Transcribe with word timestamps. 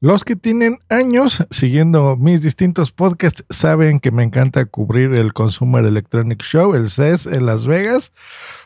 Los 0.00 0.24
que 0.24 0.36
tienen 0.36 0.78
años 0.90 1.46
siguiendo 1.50 2.16
mis 2.18 2.42
distintos 2.42 2.92
podcasts 2.92 3.44
saben 3.48 3.98
que 3.98 4.10
me 4.10 4.22
encanta 4.22 4.66
cubrir 4.66 5.14
el 5.14 5.32
Consumer 5.32 5.86
Electronic 5.86 6.42
Show, 6.42 6.74
el 6.74 6.90
CES 6.90 7.24
en 7.24 7.46
Las 7.46 7.66
Vegas. 7.66 8.12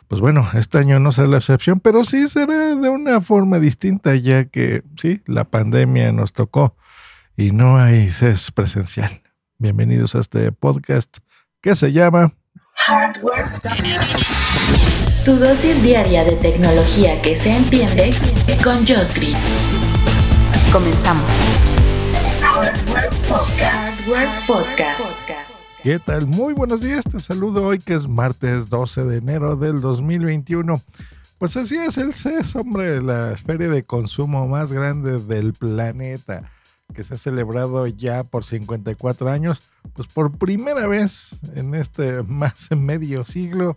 Pues 0.08 0.20
bueno, 0.20 0.48
este 0.54 0.78
año 0.78 0.98
no 0.98 1.12
será 1.12 1.28
la 1.28 1.36
excepción, 1.36 1.78
pero 1.78 2.04
sí 2.04 2.26
será 2.26 2.74
de 2.74 2.88
una 2.88 3.20
forma 3.20 3.60
distinta 3.60 4.16
ya 4.16 4.46
que 4.46 4.82
sí, 4.96 5.22
la 5.26 5.44
pandemia 5.44 6.10
nos 6.10 6.32
tocó 6.32 6.74
y 7.36 7.52
no 7.52 7.78
hay 7.78 8.10
CES 8.10 8.50
presencial. 8.50 9.22
Bienvenidos 9.58 10.16
a 10.16 10.20
este 10.20 10.50
podcast 10.50 11.18
que 11.60 11.76
se 11.76 11.92
llama 11.92 12.32
Hardware. 12.74 13.46
Tu 15.24 15.36
dosis 15.36 15.80
diaria 15.80 16.24
de 16.24 16.32
tecnología 16.32 17.22
que 17.22 17.36
se 17.36 17.54
entiende 17.54 18.10
con 18.64 18.78
Josh 18.84 19.14
Green. 19.14 19.89
Comenzamos. 20.72 21.28
Podcast. 24.46 25.00
¿Qué 25.82 25.98
tal? 25.98 26.28
Muy 26.28 26.54
buenos 26.54 26.80
días. 26.80 27.04
Te 27.04 27.18
saludo 27.18 27.64
hoy 27.66 27.80
que 27.80 27.94
es 27.94 28.06
martes 28.06 28.68
12 28.68 29.04
de 29.04 29.16
enero 29.16 29.56
del 29.56 29.80
2021. 29.80 30.80
Pues 31.38 31.56
así 31.56 31.76
es 31.76 31.98
el 31.98 32.12
CES, 32.12 32.54
hombre, 32.54 33.02
la 33.02 33.36
feria 33.44 33.68
de 33.68 33.82
consumo 33.82 34.46
más 34.46 34.72
grande 34.72 35.18
del 35.18 35.54
planeta, 35.54 36.52
que 36.94 37.02
se 37.02 37.14
ha 37.14 37.18
celebrado 37.18 37.88
ya 37.88 38.22
por 38.22 38.44
54 38.44 39.28
años, 39.28 39.60
pues 39.94 40.06
por 40.06 40.38
primera 40.38 40.86
vez 40.86 41.40
en 41.56 41.74
este 41.74 42.22
más 42.28 42.70
medio 42.70 43.24
siglo, 43.24 43.74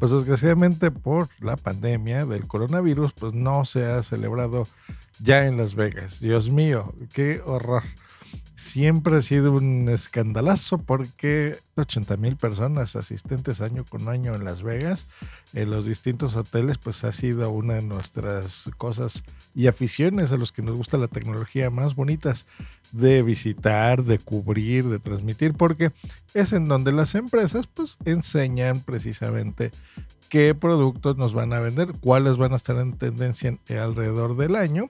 pues 0.00 0.12
desgraciadamente 0.12 0.90
por 0.90 1.28
la 1.40 1.56
pandemia 1.56 2.24
del 2.24 2.46
coronavirus, 2.46 3.12
pues 3.12 3.34
no 3.34 3.66
se 3.66 3.84
ha 3.84 4.02
celebrado 4.02 4.66
ya 5.22 5.46
en 5.46 5.58
Las 5.58 5.74
Vegas. 5.74 6.20
Dios 6.20 6.50
mío, 6.50 6.94
qué 7.12 7.42
horror. 7.44 7.82
Siempre 8.60 9.16
ha 9.16 9.22
sido 9.22 9.52
un 9.52 9.88
escandalazo 9.88 10.76
porque 10.76 11.56
80 11.76 12.18
mil 12.18 12.36
personas 12.36 12.94
asistentes 12.94 13.62
año 13.62 13.86
con 13.86 14.10
año 14.10 14.34
en 14.34 14.44
Las 14.44 14.62
Vegas, 14.62 15.08
en 15.54 15.70
los 15.70 15.86
distintos 15.86 16.36
hoteles, 16.36 16.76
pues 16.76 17.02
ha 17.04 17.12
sido 17.12 17.50
una 17.50 17.74
de 17.74 17.82
nuestras 17.82 18.70
cosas 18.76 19.24
y 19.54 19.66
aficiones 19.66 20.30
a 20.30 20.36
los 20.36 20.52
que 20.52 20.60
nos 20.60 20.76
gusta 20.76 20.98
la 20.98 21.08
tecnología 21.08 21.70
más 21.70 21.94
bonitas 21.94 22.44
de 22.92 23.22
visitar, 23.22 24.04
de 24.04 24.18
cubrir, 24.18 24.84
de 24.84 24.98
transmitir, 24.98 25.54
porque 25.54 25.90
es 26.34 26.52
en 26.52 26.68
donde 26.68 26.92
las 26.92 27.14
empresas 27.14 27.66
pues 27.66 27.96
enseñan 28.04 28.80
precisamente 28.80 29.70
qué 30.30 30.54
productos 30.54 31.18
nos 31.18 31.34
van 31.34 31.52
a 31.52 31.60
vender, 31.60 31.92
cuáles 32.00 32.38
van 32.38 32.54
a 32.54 32.56
estar 32.56 32.76
en 32.76 32.96
tendencia 32.96 33.58
alrededor 33.68 34.36
del 34.36 34.56
año 34.56 34.86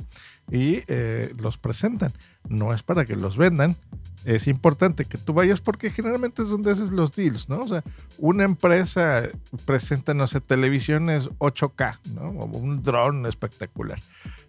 y 0.51 0.83
eh, 0.87 1.35
los 1.39 1.59
presentan. 1.59 2.13
No 2.49 2.73
es 2.73 2.83
para 2.83 3.05
que 3.05 3.17
los 3.17 3.37
vendan, 3.37 3.75
es 4.25 4.47
importante 4.47 5.07
que 5.07 5.17
tú 5.17 5.33
vayas 5.33 5.61
porque 5.61 5.91
generalmente 5.91 6.43
es 6.43 6.49
donde 6.49 6.71
haces 6.71 6.91
los 6.91 7.17
deals, 7.17 7.49
¿no? 7.49 7.61
O 7.61 7.69
sea, 7.69 7.83
una 8.19 8.45
empresa 8.45 9.29
presenta, 9.65 10.13
no 10.13 10.27
sé, 10.27 10.41
televisiones 10.41 11.31
8K, 11.39 11.99
¿no? 12.15 12.29
O 12.29 12.45
un 12.59 12.83
dron 12.83 13.25
espectacular. 13.25 13.99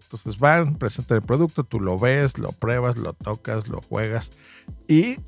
Entonces 0.04 0.38
van, 0.38 0.76
presentan 0.76 1.20
el 1.20 1.24
producto, 1.24 1.64
tú 1.64 1.80
lo 1.80 1.98
ves, 1.98 2.38
lo 2.38 2.52
pruebas, 2.52 2.98
lo 2.98 3.14
tocas, 3.14 3.70
lo 3.70 3.82
juegas 3.82 4.32
y 4.90 5.20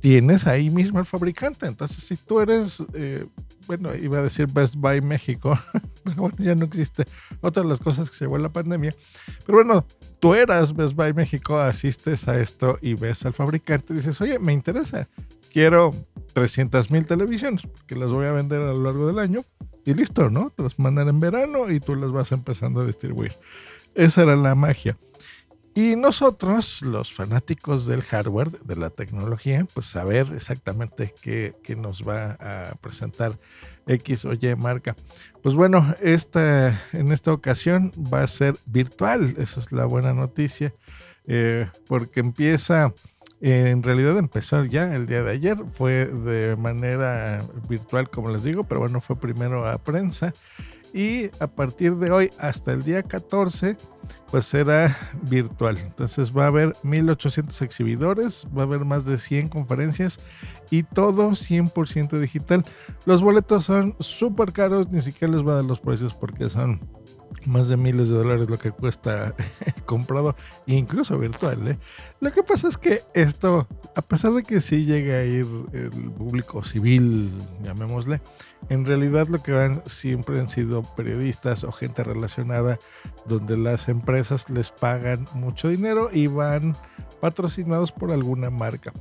tienes 0.00 0.46
ahí 0.46 0.70
mismo 0.70 0.98
el 0.98 1.04
fabricante. 1.04 1.66
Entonces, 1.66 2.04
si 2.04 2.16
tú 2.16 2.40
eres, 2.40 2.84
eh, 2.94 3.26
bueno, 3.66 3.94
iba 3.94 4.18
a 4.18 4.22
decir 4.22 4.46
Best 4.46 4.76
Buy 4.76 5.00
México, 5.00 5.58
pero 6.04 6.16
bueno, 6.16 6.36
ya 6.38 6.54
no 6.54 6.64
existe. 6.64 7.04
Otra 7.40 7.62
de 7.62 7.68
las 7.68 7.80
cosas 7.80 8.10
que 8.10 8.16
se 8.16 8.24
llevó 8.24 8.38
la 8.38 8.52
pandemia. 8.52 8.94
Pero 9.44 9.58
bueno, 9.58 9.86
tú 10.20 10.34
eras 10.34 10.74
Best 10.74 10.94
Buy 10.94 11.12
México, 11.12 11.58
asistes 11.58 12.28
a 12.28 12.40
esto 12.40 12.78
y 12.80 12.94
ves 12.94 13.24
al 13.26 13.32
fabricante 13.32 13.92
y 13.92 13.96
dices, 13.96 14.20
oye, 14.20 14.38
me 14.38 14.52
interesa, 14.52 15.08
quiero 15.52 15.94
300 16.32 16.90
mil 16.90 17.04
televisiones, 17.04 17.66
porque 17.66 17.96
las 17.96 18.10
voy 18.10 18.26
a 18.26 18.32
vender 18.32 18.60
a 18.62 18.72
lo 18.72 18.82
largo 18.82 19.06
del 19.06 19.18
año. 19.18 19.44
Y 19.84 19.94
listo, 19.94 20.28
¿no? 20.28 20.50
Te 20.50 20.62
las 20.62 20.78
mandan 20.78 21.08
en 21.08 21.18
verano 21.18 21.70
y 21.70 21.80
tú 21.80 21.94
las 21.94 22.10
vas 22.10 22.30
empezando 22.32 22.82
a 22.82 22.84
distribuir. 22.84 23.32
Esa 23.94 24.22
era 24.22 24.36
la 24.36 24.54
magia. 24.54 24.98
Y 25.78 25.94
nosotros, 25.94 26.82
los 26.82 27.14
fanáticos 27.14 27.86
del 27.86 28.02
hardware, 28.02 28.50
de 28.50 28.74
la 28.74 28.90
tecnología, 28.90 29.64
pues 29.72 29.86
saber 29.86 30.26
exactamente 30.34 31.14
qué, 31.22 31.54
nos 31.76 32.02
va 32.02 32.32
a 32.40 32.74
presentar 32.80 33.38
X 33.86 34.24
o 34.24 34.32
Y 34.32 34.56
marca. 34.56 34.96
Pues 35.40 35.54
bueno, 35.54 35.94
esta, 36.02 36.76
en 36.92 37.12
esta 37.12 37.32
ocasión 37.32 37.92
va 38.12 38.24
a 38.24 38.26
ser 38.26 38.56
virtual, 38.66 39.36
esa 39.38 39.60
es 39.60 39.70
la 39.70 39.84
buena 39.84 40.12
noticia, 40.12 40.74
eh, 41.28 41.68
porque 41.86 42.18
empieza, 42.18 42.92
en 43.40 43.84
realidad 43.84 44.18
empezó 44.18 44.64
ya 44.64 44.96
el 44.96 45.06
día 45.06 45.22
de 45.22 45.30
ayer, 45.30 45.58
fue 45.70 46.06
de 46.06 46.56
manera 46.56 47.38
virtual, 47.68 48.10
como 48.10 48.30
les 48.30 48.42
digo, 48.42 48.64
pero 48.64 48.80
bueno, 48.80 49.00
fue 49.00 49.14
primero 49.14 49.64
a 49.64 49.78
prensa 49.78 50.34
y 50.92 51.26
a 51.38 51.46
partir 51.46 51.94
de 51.96 52.10
hoy 52.10 52.30
hasta 52.38 52.72
el 52.72 52.82
día 52.82 53.04
14 53.04 53.76
pues 54.30 54.46
será 54.46 54.96
virtual. 55.22 55.78
Entonces 55.78 56.36
va 56.36 56.44
a 56.44 56.48
haber 56.48 56.74
1800 56.82 57.62
exhibidores, 57.62 58.46
va 58.56 58.62
a 58.62 58.66
haber 58.66 58.84
más 58.84 59.04
de 59.04 59.18
100 59.18 59.48
conferencias 59.48 60.20
y 60.70 60.82
todo 60.82 61.30
100% 61.30 62.18
digital. 62.18 62.64
Los 63.06 63.22
boletos 63.22 63.64
son 63.64 63.96
súper 64.00 64.52
caros, 64.52 64.90
ni 64.90 65.00
siquiera 65.00 65.34
les 65.34 65.46
va 65.46 65.52
a 65.52 65.56
dar 65.56 65.64
los 65.64 65.80
precios 65.80 66.14
porque 66.14 66.50
son 66.50 66.80
más 67.48 67.68
de 67.68 67.76
miles 67.76 68.08
de 68.08 68.16
dólares 68.16 68.48
lo 68.48 68.58
que 68.58 68.70
cuesta 68.70 69.34
comprado, 69.86 70.36
incluso 70.66 71.18
virtual. 71.18 71.68
¿eh? 71.68 71.78
Lo 72.20 72.32
que 72.32 72.42
pasa 72.42 72.68
es 72.68 72.76
que 72.76 73.02
esto, 73.14 73.66
a 73.96 74.02
pesar 74.02 74.32
de 74.32 74.42
que 74.42 74.60
sí 74.60 74.84
llega 74.84 75.16
a 75.16 75.24
ir 75.24 75.46
el 75.72 76.10
público 76.12 76.62
civil, 76.62 77.32
llamémosle, 77.62 78.20
en 78.68 78.84
realidad 78.84 79.28
lo 79.28 79.42
que 79.42 79.52
van 79.52 79.82
siempre 79.86 80.38
han 80.38 80.48
sido 80.48 80.82
periodistas 80.82 81.64
o 81.64 81.72
gente 81.72 82.04
relacionada 82.04 82.78
donde 83.26 83.56
las 83.56 83.88
empresas 83.88 84.50
les 84.50 84.70
pagan 84.70 85.26
mucho 85.34 85.68
dinero 85.68 86.10
y 86.12 86.26
van 86.26 86.76
patrocinados 87.20 87.92
por 87.92 88.10
alguna 88.10 88.50
marca. 88.50 88.92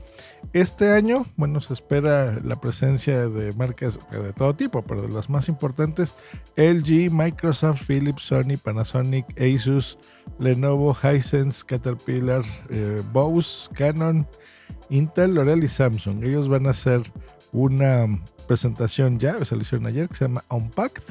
Este 0.53 0.91
año, 0.91 1.25
bueno, 1.35 1.61
se 1.61 1.73
espera 1.73 2.39
la 2.43 2.59
presencia 2.59 3.29
de 3.29 3.53
marcas 3.53 3.99
de 4.11 4.33
todo 4.33 4.55
tipo, 4.55 4.81
pero 4.81 5.01
de 5.01 5.09
las 5.09 5.29
más 5.29 5.49
importantes, 5.49 6.15
LG, 6.55 7.11
Microsoft, 7.11 7.83
Philips, 7.87 8.23
Sony, 8.23 8.57
Panasonic, 8.61 9.25
Asus, 9.39 9.97
Lenovo, 10.39 10.95
Hisense, 10.95 11.63
Caterpillar, 11.65 12.43
eh, 12.69 13.01
Bose, 13.11 13.69
Canon, 13.73 14.27
Intel, 14.89 15.33
L'Oreal 15.33 15.63
y 15.63 15.67
Samsung. 15.67 16.23
Ellos 16.23 16.47
van 16.47 16.67
a 16.67 16.71
hacer 16.71 17.01
una 17.51 18.07
presentación 18.47 19.19
ya, 19.19 19.43
se 19.43 19.55
hicieron 19.55 19.87
ayer, 19.87 20.07
que 20.07 20.15
se 20.15 20.25
llama 20.25 20.43
Unpacked, 20.49 21.03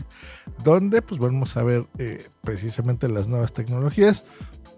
donde 0.65 1.03
pues 1.03 1.21
vamos 1.21 1.56
a 1.56 1.62
ver 1.62 1.87
eh, 1.99 2.27
precisamente 2.43 3.09
las 3.09 3.28
nuevas 3.28 3.53
tecnologías 3.53 4.25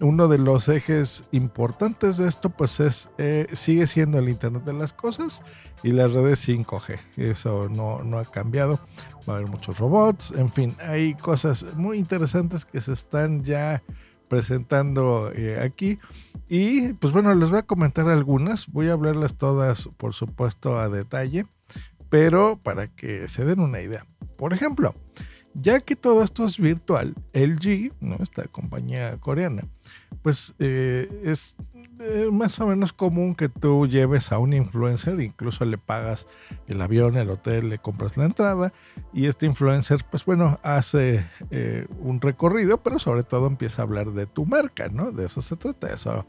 uno 0.01 0.29
de 0.29 0.39
los 0.39 0.69
ejes 0.69 1.25
importantes 1.33 2.17
de 2.17 2.29
esto 2.29 2.51
pues 2.51 2.81
es 2.81 3.11
eh, 3.19 3.47
sigue 3.53 3.87
siendo 3.87 4.19
el 4.19 4.29
internet 4.29 4.65
de 4.65 4.73
las 4.73 4.93
cosas 4.93 5.43
y 5.83 5.93
las 5.93 6.13
redes 6.13 6.47
5G 6.49 6.99
eso 7.17 7.69
no, 7.69 8.03
no 8.03 8.19
ha 8.19 8.25
cambiado. 8.25 8.79
Va 9.29 9.35
a 9.35 9.37
haber 9.37 9.49
muchos 9.49 9.79
robots 9.79 10.33
en 10.37 10.51
fin 10.51 10.75
hay 10.81 11.15
cosas 11.15 11.65
muy 11.75 11.99
interesantes 11.99 12.65
que 12.65 12.81
se 12.81 12.93
están 12.93 13.45
ya 13.45 13.83
presentando 14.29 15.33
eh, 15.35 15.59
aquí. 15.61 15.99
Y 16.49 16.93
pues 16.95 17.13
bueno 17.13 17.35
les 17.35 17.51
voy 17.51 17.59
a 17.59 17.63
comentar 17.63 18.09
algunas. 18.09 18.69
Voy 18.69 18.89
a 18.89 18.93
hablarlas 18.93 19.35
todas 19.35 19.89
por 19.97 20.15
supuesto 20.15 20.79
a 20.79 20.89
detalle 20.89 21.47
pero 22.09 22.59
para 22.63 22.89
que 22.89 23.29
se 23.29 23.45
den 23.45 23.61
una 23.61 23.81
idea. 23.81 24.07
Por 24.37 24.53
ejemplo 24.53 24.95
ya 25.55 25.81
que 25.81 25.97
todo 25.97 26.23
esto 26.23 26.45
es 26.45 26.59
virtual, 26.59 27.15
LG, 27.33 27.93
¿no? 28.01 28.17
esta 28.21 28.45
compañía 28.45 29.17
coreana, 29.19 29.65
pues 30.23 30.55
eh, 30.59 31.09
es 31.25 31.57
eh, 32.01 32.29
más 32.31 32.61
o 32.61 32.67
menos 32.67 32.93
común 32.93 33.35
que 33.35 33.49
tú 33.49 33.89
lleves 33.89 34.31
a 34.31 34.39
un 34.39 34.53
influencer, 34.53 35.21
incluso 35.21 35.65
le 35.65 35.79
pagas 35.79 36.29
el 36.69 36.81
avión, 36.81 37.17
el 37.17 37.29
hotel, 37.29 37.71
le 37.71 37.79
compras 37.79 38.17
la 38.17 38.25
entrada 38.25 38.73
y 39.13 39.27
este 39.27 39.47
influencer, 39.47 40.05
pues 40.09 40.25
bueno, 40.25 40.61
hace 40.63 41.27
eh, 41.51 41.87
un 41.99 42.21
recorrido, 42.21 42.83
pero 42.83 43.01
sobre 43.01 43.25
todo 43.25 43.49
empieza 43.49 43.83
a 43.83 43.85
hablar 43.85 44.13
de 44.13 44.27
tu 44.27 44.47
marca, 44.47 44.89
¿no? 44.89 45.11
De 45.11 45.27
eso 45.27 45.43
se 45.43 45.57
trata, 45.57 45.93
eso 45.93 46.25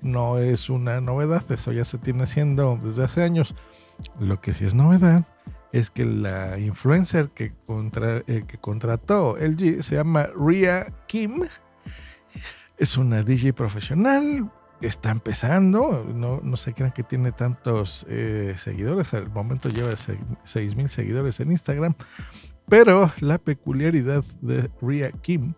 no 0.00 0.38
es 0.38 0.70
una 0.70 1.02
novedad, 1.02 1.44
eso 1.52 1.72
ya 1.72 1.84
se 1.84 1.98
tiene 1.98 2.22
haciendo 2.22 2.78
desde 2.82 3.04
hace 3.04 3.22
años. 3.22 3.54
Lo 4.18 4.40
que 4.40 4.54
sí 4.54 4.64
es 4.64 4.72
novedad 4.72 5.26
es 5.72 5.90
que 5.90 6.04
la 6.04 6.58
influencer 6.58 7.30
que, 7.30 7.52
eh, 8.26 8.44
que 8.46 8.58
contrató 8.58 9.36
LG 9.38 9.82
se 9.82 9.96
llama 9.96 10.28
Ria 10.36 10.92
Kim. 11.06 11.42
Es 12.76 12.96
una 12.96 13.22
DJ 13.22 13.52
profesional, 13.52 14.50
está 14.80 15.10
empezando, 15.10 16.04
no, 16.14 16.40
no 16.42 16.56
se 16.56 16.72
crean 16.72 16.92
que 16.92 17.02
tiene 17.02 17.32
tantos 17.32 18.06
eh, 18.08 18.54
seguidores, 18.56 19.12
al 19.14 19.30
momento 19.30 19.68
lleva 19.68 19.90
6 20.44 20.76
mil 20.76 20.88
seguidores 20.88 21.40
en 21.40 21.50
Instagram, 21.50 21.94
pero 22.68 23.12
la 23.20 23.38
peculiaridad 23.38 24.24
de 24.40 24.70
Ria 24.80 25.12
Kim 25.12 25.54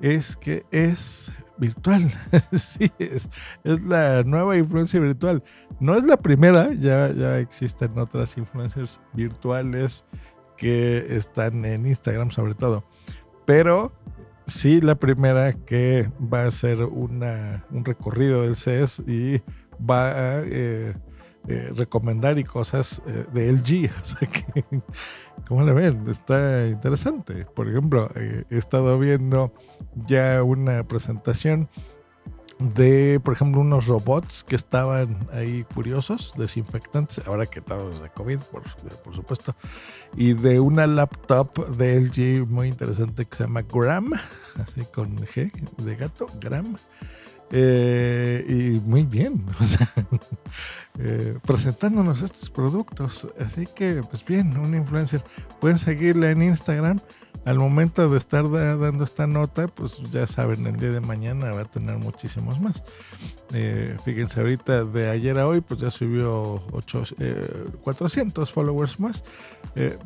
es 0.00 0.36
que 0.36 0.64
es 0.70 1.32
virtual. 1.58 2.12
sí, 2.52 2.90
es, 2.98 3.28
es, 3.64 3.82
la 3.82 4.22
nueva 4.22 4.56
influencia 4.56 5.00
virtual. 5.00 5.42
No 5.80 5.94
es 5.94 6.04
la 6.04 6.16
primera, 6.16 6.72
ya, 6.72 7.12
ya 7.12 7.38
existen 7.38 7.98
otras 7.98 8.36
influencers 8.36 9.00
virtuales 9.12 10.04
que 10.56 11.06
están 11.16 11.64
en 11.64 11.86
Instagram 11.86 12.30
sobre 12.30 12.54
todo. 12.54 12.84
Pero 13.44 13.92
sí, 14.46 14.80
la 14.80 14.96
primera 14.96 15.52
que 15.52 16.10
va 16.20 16.44
a 16.46 16.86
una, 16.86 17.64
un 17.70 17.84
recorrido 17.84 18.42
del 18.42 18.56
CES 18.56 19.02
y 19.06 19.40
va 19.78 20.10
a 20.10 20.42
eh, 20.44 20.94
eh, 21.48 21.72
recomendar 21.74 22.38
y 22.38 22.44
cosas 22.44 23.02
eh, 23.06 23.24
de 23.32 23.52
LG. 23.52 23.90
O 24.02 24.04
sea 24.04 24.28
que, 24.28 24.64
¿cómo 25.46 25.62
le 25.62 25.72
ven? 25.72 26.08
Está 26.08 26.66
interesante. 26.66 27.44
Por 27.46 27.68
ejemplo, 27.68 28.10
he 28.14 28.44
estado 28.50 28.98
viendo 28.98 29.52
ya 30.06 30.42
una 30.42 30.84
presentación 30.84 31.68
de, 32.58 33.20
por 33.22 33.34
ejemplo, 33.34 33.60
unos 33.60 33.86
robots 33.86 34.44
que 34.44 34.56
estaban 34.56 35.28
ahí 35.32 35.64
curiosos, 35.74 36.34
desinfectantes, 36.36 37.26
ahora 37.26 37.46
que 37.46 37.60
estamos 37.60 38.02
de 38.02 38.10
COVID, 38.10 38.38
por, 38.40 38.62
por, 39.04 39.14
supuesto, 39.14 39.54
y 40.16 40.32
de 40.32 40.58
una 40.58 40.86
laptop 40.86 41.68
de 41.76 42.00
LG 42.00 42.48
muy 42.48 42.68
interesante 42.68 43.26
que 43.26 43.36
se 43.36 43.44
llama 43.44 43.62
Gram, 43.62 44.12
así 44.56 44.84
con 44.92 45.16
G 45.18 45.52
de 45.78 45.96
gato, 45.96 46.26
Gram. 46.40 46.76
Eh, 47.50 48.44
y 48.46 48.80
muy 48.86 49.04
bien, 49.04 49.44
eh, 50.98 51.38
presentándonos 51.46 52.22
estos 52.22 52.50
productos. 52.50 53.26
Así 53.40 53.66
que, 53.66 54.02
pues 54.08 54.24
bien, 54.24 54.56
un 54.58 54.74
influencer. 54.74 55.22
Pueden 55.60 55.78
seguirle 55.78 56.30
en 56.30 56.42
Instagram. 56.42 57.00
Al 57.44 57.58
momento 57.58 58.10
de 58.10 58.18
estar 58.18 58.50
dando 58.50 59.04
esta 59.04 59.26
nota, 59.26 59.68
pues 59.68 59.98
ya 60.10 60.26
saben, 60.26 60.66
el 60.66 60.76
día 60.76 60.90
de 60.90 61.00
mañana 61.00 61.50
va 61.52 61.62
a 61.62 61.64
tener 61.64 61.96
muchísimos 61.96 62.60
más. 62.60 62.82
Eh, 63.54 63.96
fíjense, 64.04 64.40
ahorita 64.40 64.84
de 64.84 65.08
ayer 65.08 65.38
a 65.38 65.46
hoy, 65.46 65.62
pues 65.62 65.80
ya 65.80 65.90
subió 65.90 66.62
8, 66.72 67.04
400 67.80 68.52
followers 68.52 69.00
más. 69.00 69.24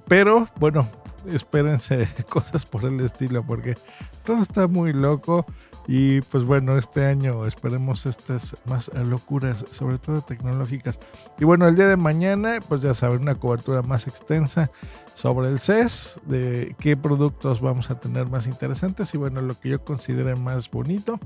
pero 0.06 0.46
bueno, 0.60 0.88
espérense 1.26 2.06
cosas 2.28 2.64
por 2.64 2.84
el 2.84 3.00
estilo, 3.00 3.44
porque 3.44 3.76
todo 4.24 4.40
está 4.40 4.68
muy 4.68 4.92
loco. 4.92 5.46
Y 5.88 6.20
pues 6.22 6.44
bueno, 6.44 6.76
este 6.78 7.04
año 7.04 7.46
esperemos 7.46 8.06
estas 8.06 8.56
más 8.66 8.90
locuras, 8.94 9.64
sobre 9.70 9.98
todo 9.98 10.22
tecnológicas. 10.22 10.98
Y 11.38 11.44
bueno, 11.44 11.66
el 11.66 11.74
día 11.74 11.88
de 11.88 11.96
mañana, 11.96 12.60
pues 12.68 12.82
ya 12.82 12.94
saben, 12.94 13.22
una 13.22 13.34
cobertura 13.34 13.82
más 13.82 14.06
extensa 14.06 14.70
sobre 15.14 15.48
el 15.48 15.58
CES, 15.58 16.20
de 16.26 16.74
qué 16.78 16.96
productos 16.96 17.60
vamos 17.60 17.90
a 17.90 17.98
tener 17.98 18.28
más 18.28 18.46
interesantes 18.46 19.12
y 19.14 19.18
bueno, 19.18 19.42
lo 19.42 19.58
que 19.58 19.70
yo 19.70 19.84
considere 19.84 20.36
más 20.36 20.70
bonito, 20.70 21.18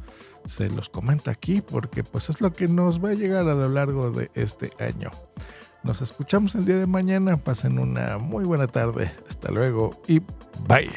se 0.45 0.71
los 0.71 0.89
comento 0.89 1.31
aquí 1.31 1.61
porque 1.61 2.03
pues 2.03 2.31
es 2.31 2.41
lo 2.41 2.53
que 2.53 2.69
nos 2.69 3.05
va 3.05 3.11
a 3.11 3.15
llegar 3.15 3.49
a 3.49 3.55
lo 3.55 3.69
largo 3.69 4.11
de 4.11 4.31
este 4.35 4.73
año. 4.79 5.11
Nos 5.85 6.03
escuchamos 6.03 6.55
el 6.57 6.65
día 6.65 6.79
de 6.79 6.87
mañana, 6.87 7.37
pasen 7.37 7.79
una 7.79 8.19
muy 8.19 8.45
buena 8.45 8.67
tarde, 8.67 9.13
hasta 9.29 9.53
luego 9.53 10.01
y 10.09 10.21
bye. 10.67 10.91